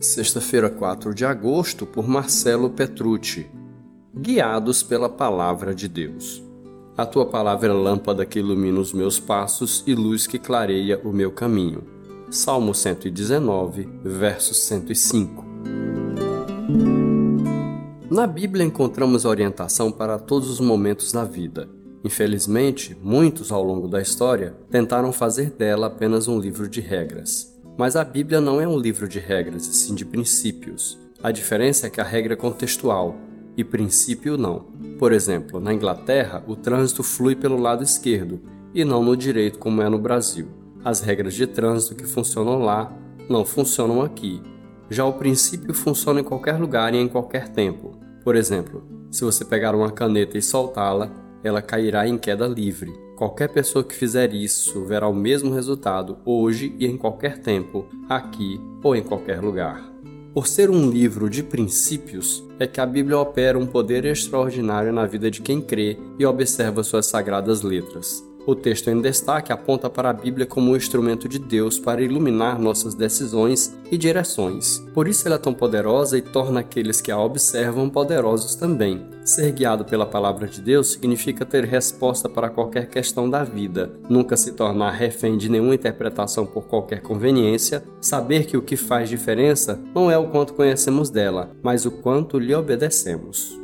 Sexta-feira, 0.00 0.70
4 0.70 1.12
de 1.14 1.24
agosto, 1.24 1.84
por 1.84 2.08
Marcelo 2.08 2.70
Petrucci. 2.70 3.50
Guiados 4.14 4.82
pela 4.82 5.08
palavra 5.08 5.74
de 5.74 5.88
Deus. 5.88 6.42
A 6.96 7.04
tua 7.04 7.26
palavra 7.26 7.70
é 7.70 7.72
lâmpada 7.72 8.24
que 8.24 8.38
ilumina 8.38 8.78
os 8.78 8.92
meus 8.92 9.18
passos 9.18 9.82
e 9.86 9.94
luz 9.94 10.26
que 10.26 10.38
clareia 10.38 11.00
o 11.04 11.12
meu 11.12 11.32
caminho. 11.32 11.82
Salmo 12.30 12.74
119, 12.74 13.88
verso 14.04 14.54
105. 14.54 15.44
Na 18.10 18.26
Bíblia 18.26 18.64
encontramos 18.64 19.24
orientação 19.24 19.90
para 19.90 20.18
todos 20.18 20.48
os 20.48 20.60
momentos 20.60 21.10
da 21.12 21.24
vida. 21.24 21.68
Infelizmente, 22.04 22.96
muitos 23.02 23.50
ao 23.50 23.64
longo 23.64 23.88
da 23.88 24.00
história 24.00 24.54
tentaram 24.70 25.12
fazer 25.12 25.50
dela 25.50 25.88
apenas 25.88 26.28
um 26.28 26.38
livro 26.38 26.68
de 26.68 26.80
regras. 26.80 27.49
Mas 27.80 27.96
a 27.96 28.04
Bíblia 28.04 28.42
não 28.42 28.60
é 28.60 28.68
um 28.68 28.78
livro 28.78 29.08
de 29.08 29.18
regras, 29.18 29.66
e 29.66 29.72
sim 29.72 29.94
de 29.94 30.04
princípios. 30.04 30.98
A 31.22 31.30
diferença 31.30 31.86
é 31.86 31.90
que 31.90 31.98
a 31.98 32.04
regra 32.04 32.34
é 32.34 32.36
contextual 32.36 33.16
e 33.56 33.64
princípio 33.64 34.36
não. 34.36 34.66
Por 34.98 35.14
exemplo, 35.14 35.58
na 35.58 35.72
Inglaterra, 35.72 36.44
o 36.46 36.54
trânsito 36.54 37.02
flui 37.02 37.34
pelo 37.34 37.56
lado 37.56 37.82
esquerdo 37.82 38.38
e 38.74 38.84
não 38.84 39.02
no 39.02 39.16
direito, 39.16 39.58
como 39.58 39.80
é 39.80 39.88
no 39.88 39.98
Brasil. 39.98 40.46
As 40.84 41.00
regras 41.00 41.32
de 41.32 41.46
trânsito 41.46 41.94
que 41.94 42.06
funcionam 42.06 42.58
lá 42.58 42.94
não 43.30 43.46
funcionam 43.46 44.02
aqui. 44.02 44.42
Já 44.90 45.06
o 45.06 45.14
princípio 45.14 45.72
funciona 45.72 46.20
em 46.20 46.24
qualquer 46.24 46.60
lugar 46.60 46.92
e 46.92 46.98
em 46.98 47.08
qualquer 47.08 47.48
tempo. 47.48 47.92
Por 48.22 48.36
exemplo, 48.36 48.84
se 49.10 49.24
você 49.24 49.42
pegar 49.42 49.74
uma 49.74 49.90
caneta 49.90 50.36
e 50.36 50.42
soltá-la, 50.42 51.10
ela 51.42 51.62
cairá 51.62 52.06
em 52.06 52.18
queda 52.18 52.46
livre. 52.46 52.92
Qualquer 53.20 53.50
pessoa 53.50 53.84
que 53.84 53.94
fizer 53.94 54.32
isso 54.32 54.82
verá 54.86 55.06
o 55.06 55.14
mesmo 55.14 55.52
resultado 55.52 56.16
hoje 56.24 56.74
e 56.78 56.86
em 56.86 56.96
qualquer 56.96 57.36
tempo, 57.36 57.84
aqui 58.08 58.58
ou 58.82 58.96
em 58.96 59.02
qualquer 59.02 59.42
lugar. 59.42 59.84
Por 60.32 60.46
ser 60.46 60.70
um 60.70 60.88
livro 60.88 61.28
de 61.28 61.42
princípios, 61.42 62.42
é 62.58 62.66
que 62.66 62.80
a 62.80 62.86
Bíblia 62.86 63.18
opera 63.18 63.58
um 63.58 63.66
poder 63.66 64.06
extraordinário 64.06 64.90
na 64.90 65.04
vida 65.04 65.30
de 65.30 65.42
quem 65.42 65.60
crê 65.60 65.98
e 66.18 66.24
observa 66.24 66.82
suas 66.82 67.04
sagradas 67.04 67.60
letras. 67.60 68.29
O 68.46 68.54
texto 68.54 68.88
em 68.88 69.00
destaque 69.00 69.52
aponta 69.52 69.90
para 69.90 70.10
a 70.10 70.12
Bíblia 70.12 70.46
como 70.46 70.70
um 70.72 70.76
instrumento 70.76 71.28
de 71.28 71.38
Deus 71.38 71.78
para 71.78 72.02
iluminar 72.02 72.58
nossas 72.58 72.94
decisões 72.94 73.76
e 73.90 73.98
direções. 73.98 74.78
Por 74.94 75.06
isso 75.06 75.28
ela 75.28 75.36
é 75.36 75.38
tão 75.38 75.52
poderosa 75.52 76.16
e 76.16 76.22
torna 76.22 76.60
aqueles 76.60 77.00
que 77.00 77.12
a 77.12 77.18
observam 77.18 77.88
poderosos 77.90 78.54
também. 78.54 79.04
Ser 79.24 79.52
guiado 79.52 79.84
pela 79.84 80.06
palavra 80.06 80.48
de 80.48 80.60
Deus 80.60 80.92
significa 80.92 81.44
ter 81.44 81.64
resposta 81.64 82.28
para 82.28 82.48
qualquer 82.48 82.88
questão 82.88 83.28
da 83.28 83.44
vida, 83.44 83.92
nunca 84.08 84.36
se 84.36 84.52
tornar 84.52 84.92
refém 84.92 85.36
de 85.36 85.48
nenhuma 85.48 85.74
interpretação 85.74 86.46
por 86.46 86.64
qualquer 86.64 87.02
conveniência, 87.02 87.84
saber 88.00 88.46
que 88.46 88.56
o 88.56 88.62
que 88.62 88.76
faz 88.76 89.08
diferença 89.08 89.78
não 89.94 90.10
é 90.10 90.16
o 90.16 90.28
quanto 90.28 90.54
conhecemos 90.54 91.10
dela, 91.10 91.50
mas 91.62 91.84
o 91.84 91.90
quanto 91.90 92.38
lhe 92.38 92.54
obedecemos. 92.54 93.58